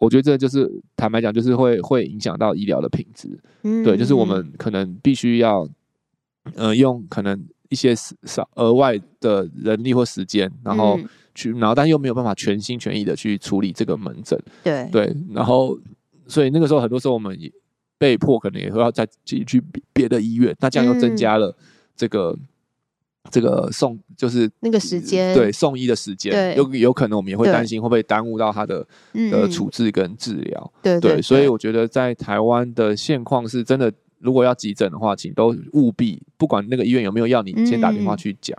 [0.00, 3.38] 我觉得这就是坦白讲，就是会会影响到医疗的品质。
[3.62, 5.64] 嗯，对，就是我们可能必须要，
[6.56, 10.98] 呃，用可能一些少额外的人力或时间，然后
[11.36, 14.36] 去，然后但又没有办法全心全意的去处理这个门诊。
[14.64, 15.78] 对对，然后
[16.26, 17.48] 所以那个时候很多时候我们也
[17.96, 21.56] 被迫可能也会要再去去别的医院，那这样又增加了
[21.94, 22.36] 这个。
[23.30, 28.86] 这个送就是那个时间，对送医的时间，有有可能我们也会担心会不会耽误到他的
[29.30, 30.72] 的处置跟治疗。
[30.82, 38.56] 对对，所以我觉得在台湾的现况是真的，如果要急诊的话，请都务必不管那个医院有没有要你先打电话去讲，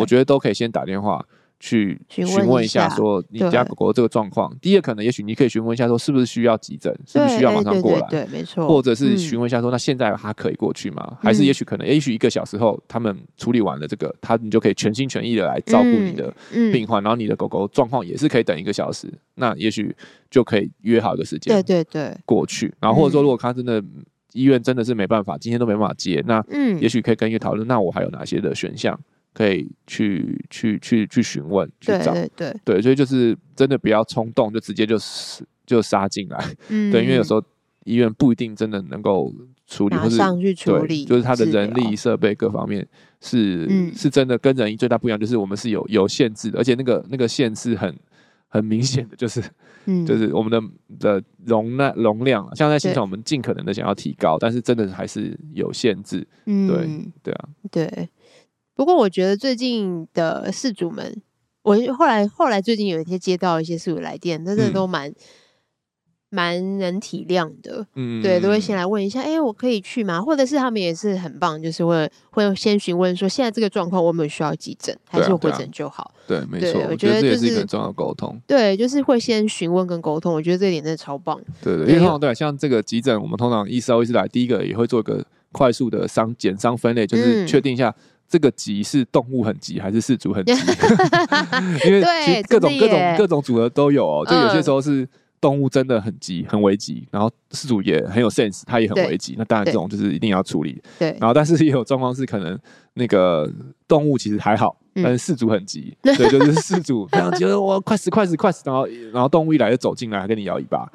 [0.00, 1.24] 我觉得都可以先打电话。
[1.64, 4.54] 去询问一下，说你家狗狗这个状况。
[4.60, 8.06] 第一个可能，也许你可以询问一下，说是不是需要急诊，是不是需要马上过来？
[8.10, 8.68] 对，没错。
[8.68, 11.16] 或者是询问一下，说那现在它可以过去吗？
[11.22, 16.30] 还是也许可能，也许一个小时后他们处理完了这个，他你就可以全心全意的来照顾你的
[16.70, 19.96] 病患，然后你的狗狗状况也是可以等一个小时，那也许
[20.30, 22.70] 就可以约好一个时间，对对对，过去。
[22.78, 23.82] 然后或者说，如果他真的
[24.34, 29.00] 医院真的是没办法，今天都没办法接，那嗯，也许可以跟医院讨论，那我还有哪些的选项？
[29.34, 32.50] 可以去去去去询问去找，对对。
[32.64, 34.96] 对，对，所以就是真的不要冲动，就直接就
[35.66, 37.42] 就杀进来，嗯， 对，因为有时候
[37.84, 39.30] 医院不一定真的能够
[39.66, 41.96] 处理，或是上去处理，就是他的人力。
[41.96, 42.86] 设备各方面
[43.20, 47.94] 是、嗯、是真的跟人医最大不一样，就是我们是有有限制的，而且那个那个限制很
[48.48, 49.42] 很明显的，就是
[49.86, 50.62] 嗯， 就是我们的
[50.98, 58.08] 的容纳容量，像在现场我们尽可能的想要提高，但是真的还是有限制，嗯，对对啊，对。
[58.74, 61.22] 不过我觉得最近的事主们，
[61.62, 65.14] 我后来后来最近有一些接到一些事主来电，真的都蛮
[66.28, 70.20] 蛮、嗯、能体谅的，嗯，对，都会先来问一下，哎、欸，我可以去吗？
[70.20, 76.12] 或者是他们也是很棒，就是会会先询问说，现在这个状况我们需要急诊，还是回诊就好？
[76.26, 78.36] 对，啊对，啊、对，没错，我觉得这也是一个很重要的沟通。
[78.48, 81.40] 对，就是会先询问跟沟通，我觉得这一点真的超棒。
[81.62, 87.94] 对对，因为通常对，像这个急诊，我们通常医师医师来，第一个也会做一个快速的伤减伤分类，就是确定一下。
[88.34, 90.52] 嗯这个急是动物很急还是饲主很急？
[91.86, 92.02] 因为
[92.48, 94.26] 各种各种各种组合都有哦。
[94.26, 95.08] 就有些时候是
[95.44, 99.34] 动物真的很急很危急，然后事主也很有 sense，他也很危急。
[99.36, 100.82] 那当然这种就是一定要处理。
[100.98, 101.14] 对。
[101.20, 102.58] 然后但是也有状况是可能
[102.94, 103.46] 那个
[103.86, 110.90] 动物其实还好，但是饲主很急， 对，就是事主非常急，我快死快死快死，然后然后动物一来就走进来还跟你摇尾巴。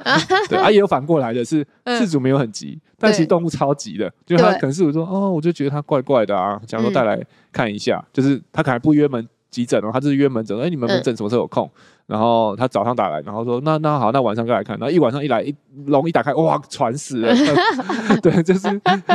[0.50, 2.80] 对啊，也有反过来的是事主没有很急。
[2.98, 11.70] 但其实动物超急的，就他可能是我说哦，我就觉得他怪怪的啊，想说带来看一下，嗯、就是他可能不约门急诊哦，他就是约门诊，哎、欸，你们门诊什么时候有空？
[11.76, 17.32] 嗯、然后他早上打来，然后说那那好，那晚上再来看，然后一晚上一来一笼一打开，哇，喘死了，
[18.22, 18.68] 对，就是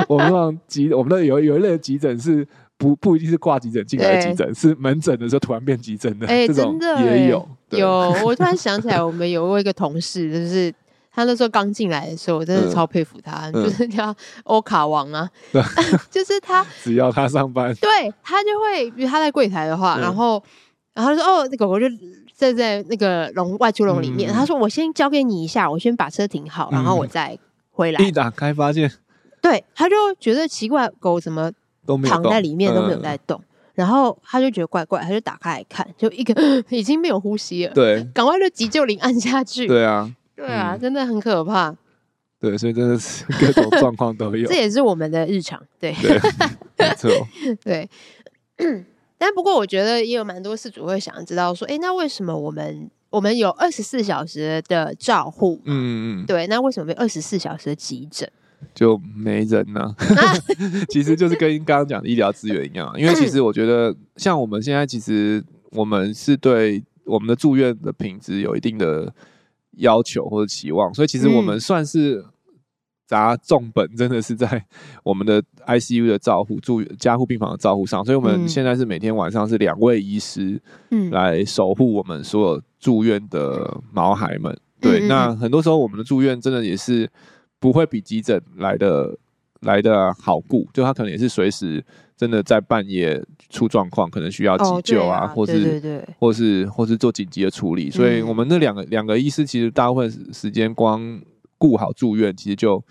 [0.09, 2.47] 我们那急，我们那有有一类的急诊是
[2.79, 7.89] 不不一定是挂急诊进来的急诊，是门诊的时候突然变急诊的，哎、欸，这种也有，有，
[8.25, 10.73] 我突然想起来，我们有过一个同事就是。
[11.17, 15.63] 他那时候刚进来的时候，我真的超佩服他，嗯、就是叫欧卡王啊，嗯、
[16.11, 20.43] 就是他只要他上班，对他就会，比如他在柜台的话，嗯、然后
[20.93, 21.87] 然后他说哦，那狗狗就
[22.45, 27.39] 站在那个笼外出笼里面，嗯、他说我先交给你一下，我先把车停好，然后我再
[27.71, 28.05] 回来。
[28.05, 28.91] 一打开发现，
[29.41, 31.51] 对，他就觉得奇怪，狗怎么
[31.87, 36.35] 都躺在里面都没有在动，嗯、然后他就觉得怪怪，他就打开来看，就一个
[36.69, 40.15] 已经没有呼吸了，对，赶快就急救铃按下去，对啊。
[40.37, 41.73] 对啊，真的很可怕。
[42.41, 44.49] 对，所以真的是 各种状况都有。
[44.49, 46.19] 这也是我们的日常，对，对，
[46.77, 47.11] 没错。
[47.63, 47.89] 对，
[49.25, 55.61] 但不过我觉得也有蛮多事主会想知道说，哎，那为什么我们我们有二十四小时的照护？
[55.65, 58.31] 嗯嗯，对，那为什么没有二十四小时的急诊？
[58.75, 59.95] 就没人呢？
[60.91, 65.43] 其实就是跟刚刚讲的医疗资源一样，因为其实我觉得，像我们现在其实。
[65.77, 69.13] 我们是对我们的住院的品质有一定的
[69.79, 72.25] 要求或者期望，所以其实我们算是
[73.07, 74.65] 砸重本，真的是在
[75.03, 78.05] 我们的 ICU 的照护、住院加护病房的照护上。
[78.05, 84.57] 所以我们现在是每天晚上是两位医师，嗯，来守护我们所有住院的毛孩们。
[84.81, 87.11] 对，那很多时候我们的住院真的也是
[87.59, 89.17] 不会比急诊来的
[89.61, 91.83] 来的好顾，就他可能也是随时
[92.17, 97.91] 真的在半夜出状况，可能需要急救啊，或是或是或是做紧急的处理。
[97.91, 101.19] 所以我们那两个两个医师其实大部分时间光
[101.59, 102.83] 顾好住院，其实就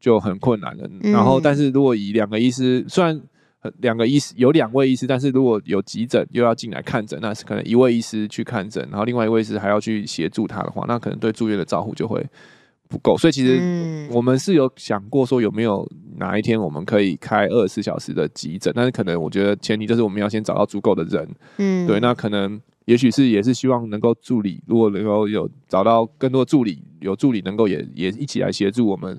[0.00, 0.88] 就很困难了。
[1.02, 3.20] 然后，但是如果以两个医师，虽然
[3.78, 12.24] 两个医师有两位医师，但是如果有急诊又要进来看诊，那是可能一位医师去看诊，然后另外一位医师还要去协助他的话，那可能对住院的照护就会
[12.88, 13.18] 不够。
[13.18, 21.28] 所以其实我们是有想过说有没有哪一天我们可以开二十四小时的急诊，但是可能我觉得前提就是我们要先找到足够的人。
[21.56, 29.18] 嗯，对，那可能也许是也是希望能够助理，如果能够有找到更多助理，有助理能够也也一起来协助我们。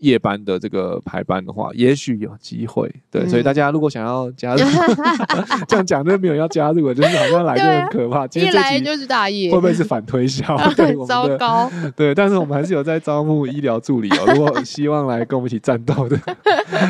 [0.00, 2.86] 夜班的这个排班的话，也许有机会。
[3.10, 4.60] 对，嗯、所以大家如果想要加入，
[5.66, 8.26] 这样讲都没有要加入，就是好像来就很可怕。
[8.26, 10.54] 今天这集就是大业，会不会是反推销？
[10.76, 11.70] 对糟糕。
[11.96, 14.24] 对，但是我们还是有在招募医疗助理哦。
[14.36, 16.20] 如果希望来跟我们一起战斗的，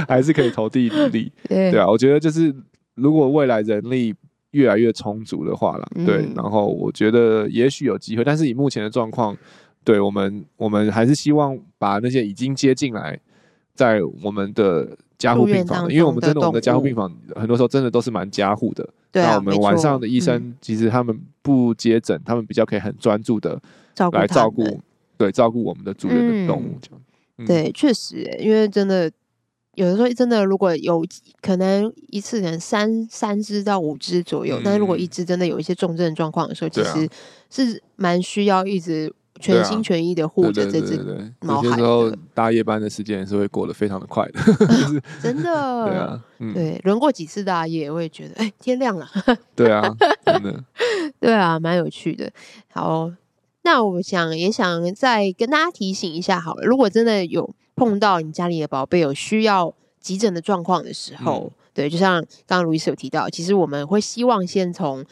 [0.09, 1.33] 还是可以投递履历。
[1.49, 2.53] 对啊，我觉得就是
[2.97, 4.13] 如果未来人力
[4.57, 9.37] 越来越充足的话了，对，嗯、然后我觉得也许有机会，但是以目前的状况。
[9.87, 13.17] 对我们，我们还是希望把那些已经接进来，
[13.73, 18.85] 在我们的加护病房的，因为我们真的我们的加护病房很多时候真的都是蛮加护的。
[19.13, 23.63] 对啊，那我们晚上的医生其实他们不接诊，他们比较可以很专注的
[24.11, 24.65] 来照顾，
[25.17, 27.47] 对，照顾我们的主人的动物。
[27.47, 29.09] 对，确实，因为真的
[29.77, 31.03] 有的时候真的如果有
[31.41, 37.09] 可能一次可能三三只到五只左右，但是如果一只真的有一些重症状况的时候，其实
[37.49, 39.15] 是蛮需要一直。
[39.39, 40.97] 全心全意的护着这只
[41.43, 41.67] 毛孩。
[41.67, 44.41] 有些时候大夜班的时间也是会过得非常的快的，
[45.21, 45.85] 真的。
[45.85, 49.07] 对啊，对，轮过几次大夜，我也觉得，哎，天亮了。
[49.55, 50.65] 对啊，真的。
[51.21, 52.33] 对啊，蛮有趣的。
[52.73, 53.13] 好，
[53.63, 65.05] 那我想也想再跟大家提醒一下，好了，如果真的有碰到你家里的宝贝有需要急诊的状况的时候，对，就像刚刚卢医师有提到，其实我们会希望先从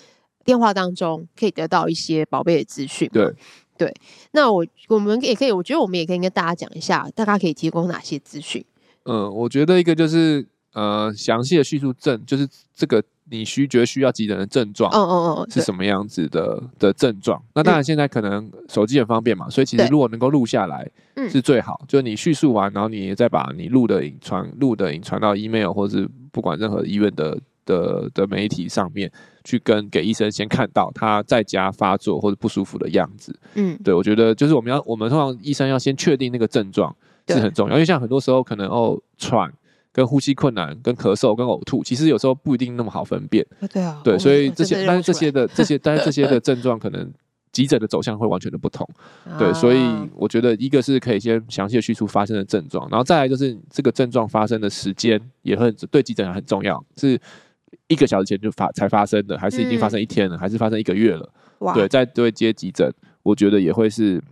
[0.45, 3.09] 电话当中可以得到一些宝贝的资讯。
[3.13, 3.33] 对。
[3.77, 3.93] 对，
[4.31, 8.65] 那我我们也可以，我觉得我们也可以跟大家讲一下，大家可以提供哪些资讯。
[9.03, 17.43] 嗯，我觉得一个就是呃，详细的叙述症，就是这个你需觉得需要急诊的症状，嗯嗯嗯，是什么样子的的症状？
[17.55, 20.89] 那当然现在可能手机很方便嘛，所以其实如果能够录下来，
[21.31, 21.85] 是最好。
[21.89, 29.11] 就是你叙述完，然后你再把你录的影传录的影传到 email 或是不管任何医院的的的媒体上面。
[29.47, 36.97] 去跟给医生先看到他在家发作或者不舒服的样子，嗯，对，我觉得就是我们要我们通常医生要先确定那个症状
[37.29, 39.53] 是很重要，因为像很多时候可能哦喘、
[39.95, 47.11] 跟呼吸困难、跟咳嗽、跟呕吐，其实有时候不一定那么好分辨，对啊，对，所以这些但是这些的这些但是这些的症状可能
[47.53, 48.87] 急诊的走向会完全的不同，
[49.39, 49.79] 对，所以
[50.17, 57.19] 我觉得一个是可以先详细的叙述发生的症状，然后再来就是这个症状发生的时间也很对急诊很重要是。
[57.89, 61.31] 一个小时前就发才发生的，还是已经发生一天了，嗯、还是发生一个月了？
[61.59, 62.91] 哇对，在对接急诊，
[63.23, 64.23] 我觉得也会是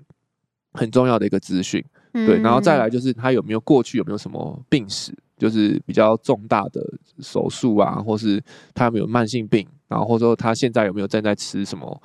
[0.73, 1.85] 很重要的一个资讯。
[2.15, 6.81] 嗯、对，然后再来就是他有没有过去有没有什么病史，就是比较重大的
[7.19, 8.41] 手术啊，或是
[8.73, 12.01] 他有没有慢性病，然后或者说他现在有没有正在吃什么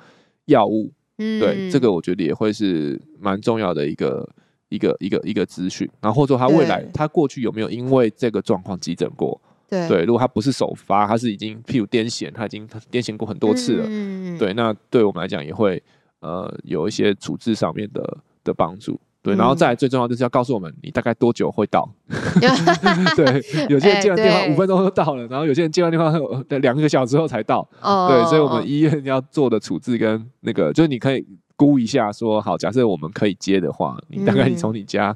[0.46, 0.90] 药物？
[1.18, 4.28] 嗯，对，这个我觉得也会是蛮重要的一个
[4.70, 5.88] 一个一个一个资讯。
[6.00, 9.40] 然后或者说他未来他过去有没有因为这个状况急诊过？
[9.68, 15.80] 对，如果他不是首发，他是已经譬如癫痫，他已经癫痫过很多次了，嗯、对，那对我们来讲也会
[16.18, 18.98] 呃有一些处置上面的的帮助，
[19.34, 21.88] 对，然后再来最重要就是要告诉我们你大概多久会到，
[23.16, 31.26] 对，有些人接完电话五分钟就到了，然后有些人接完电话后两个小时后才到，哦、对，所以我们医院要做的处置跟那个就是你可以。
[31.58, 35.12] 估一下，说好，假设我们可以接的话，你大概你从你家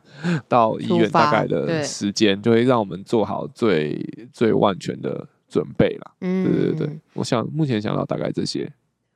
[0.48, 6.10] 到医院大概的时间，就会让我们做好最最万全的准备了。
[6.20, 8.68] 嗯，对对对，我想目前想到大概这些。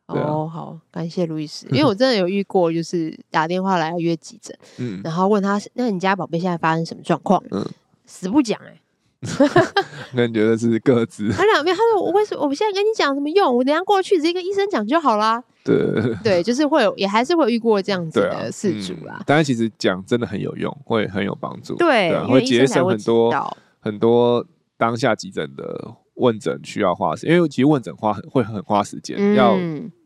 [0.06, 7.42] 哦，好，感谢路易斯，因为 我真的有遇过，就是打电话来要约急诊，嗯，然后问他，那你家宝贝现在发生什么状况？
[7.50, 7.64] 嗯，
[8.04, 8.80] 死不讲哎。
[10.12, 11.32] 那你觉得是各自？
[11.32, 12.46] 他两边，他说我为什么？
[12.46, 13.56] 我现在跟你讲什么用？
[13.56, 15.42] 我等下过去直接跟医生讲就好啦。
[15.64, 15.76] 对
[16.22, 19.20] 对，就是会有，也还是会遇过这样子的事主啦。
[19.26, 21.74] 当然，其实讲真的很有用，会很有帮助。
[21.76, 23.32] 对，会节省很多
[23.80, 24.46] 很多
[24.76, 29.56] 当下急诊的问诊需要花时间，因为其实问诊花很会很花时间，嗯、要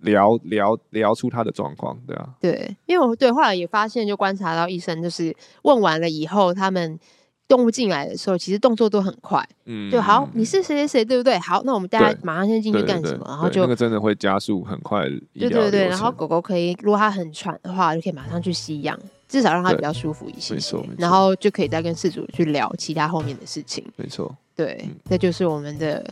[0.01, 6.99] 聊聊聊出他的状况，对啊，对，因为我对后来也发现，就观察到医生就是问完了以后，他们
[7.47, 11.39] 动物进来的时候，其实动作都很快，嗯，就好，你是谁谁谁，对不对？
[11.39, 13.25] 好，那我们大家马上先进去干什么？
[13.27, 15.05] 然后就那个真的会加速很快，
[15.35, 18.99] 对对对，然后狗狗可以，如果它很喘的话，就可以马上去吸氧，
[19.31, 24.35] 至少让他比较舒服一些，没错，然后就可以再跟事主去聊其他后面的事情，没错。
[24.57, 26.05] 对，这就是我们的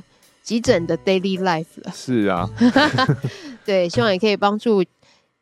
[0.42, 1.92] 急诊的 daily life 了。
[1.92, 2.48] 是啊，
[3.66, 4.82] 对，希望也可以帮助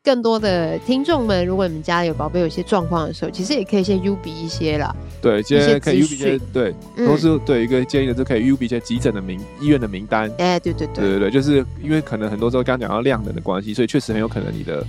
[0.03, 1.45] 更多的听众们。
[1.45, 4.93] 如果你们家有宝贝有些状况的时候，其实也可以先 UB 一些啦。
[5.21, 10.29] 对，今天可以 UB 一些，对，都是对一个建议的，就可以 UB 一些急诊的名医院的名单。
[10.39, 14.85] 哎，对对对，对对对，就是因为可能很多时候刚刚讲到量能的关系，所以确实很有可能你的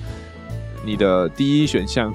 [0.84, 2.12] 你的第一选项。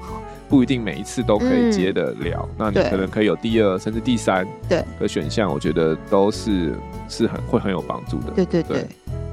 [0.54, 6.76] 不一定每一次都可以接得了，嗯、那你可能可以有第二甚至第三的选项，我觉得都是
[7.08, 8.30] 是很会很有帮助的。
[8.36, 8.86] 对对对，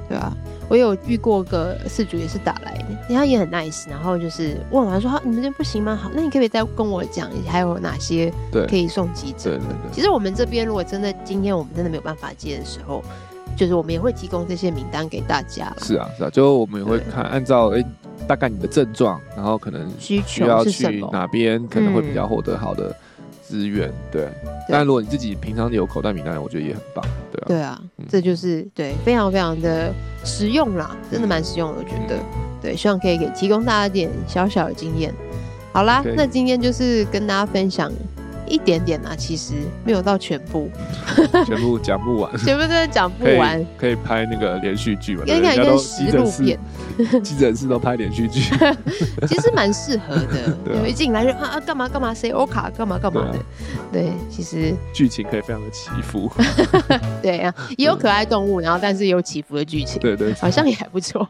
[0.08, 0.36] 对，啊，
[0.68, 5.94] 我有遇过个事主也是打来的，他也很 nice，然后就是问完说：“好，你们这边不行吗？
[5.94, 8.34] 好，那你可不可以再跟我讲还有哪些
[8.68, 9.92] 可以送急诊？”对对对。
[9.92, 13.00] 其实我们这边如果真的今天我们真的没有办法接的时候，
[13.56, 15.72] 就是我们也会提供这些名单给大家。
[15.78, 17.76] 是啊是啊，就我们也会看按照哎。
[17.76, 17.86] 欸
[18.26, 22.94] 大概你的症状，然后可能需要去哪边，可能会比较获得好的
[23.42, 24.28] 资源，嗯、对。
[24.68, 27.44] 但如果你自己平常有口袋名单，我觉得也很棒，对啊。
[27.48, 29.92] 对啊，嗯、这就是对，非常非常的
[30.24, 32.16] 实用啦，真的蛮实用的，我觉得。
[32.16, 35.12] 嗯、对，希望可以给提供大家一点小小的经验。
[35.72, 37.90] 好啦那今天就是跟大家分享。
[38.52, 40.70] 一点点啊，其实没有到全部，
[41.46, 43.86] 全部讲不完， 全部真的讲不完可。
[43.86, 45.24] 可以拍那个连续剧嘛？
[45.26, 46.58] 应该都实录片，
[47.24, 48.42] 急诊室都拍连续剧，
[49.26, 50.56] 其实蛮适合的。
[50.64, 53.38] 对，一进来就啊啊，干嘛干嘛，谁欧卡干嘛干嘛的。
[53.90, 56.30] 对，其实剧情可以非常的起伏。
[57.22, 59.98] 对啊，也有可爱动物，然后但是有起伏的剧情。
[59.98, 61.26] 对对，好像也还不错。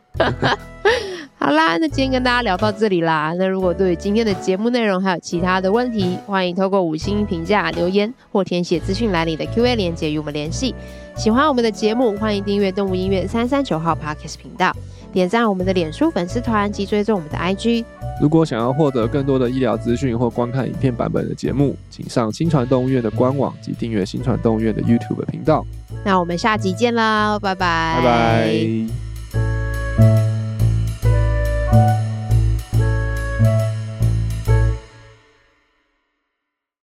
[1.42, 3.34] 好啦，那今天跟大家聊到这里啦。
[3.36, 10.72] 那如果对今天的节目内容还有其他的问题，欢迎透过五星评价留言或填写资讯栏里的 Q&A 链接与我们联系。
[11.16, 14.72] 喜欢我们的节目，欢迎订阅动物音乐三三九号 Podcast 频道，
[15.12, 17.84] 点赞我们的脸书粉丝团及追踪我们的 IG。
[18.20, 25.66] 如果想要获得更多的医疗资讯或观看影片版本的节目，请上新传动物医院的官网及订阅新传动物医院的 YouTube 频道。
[26.04, 29.11] 那我们下集见啦，拜拜，拜拜。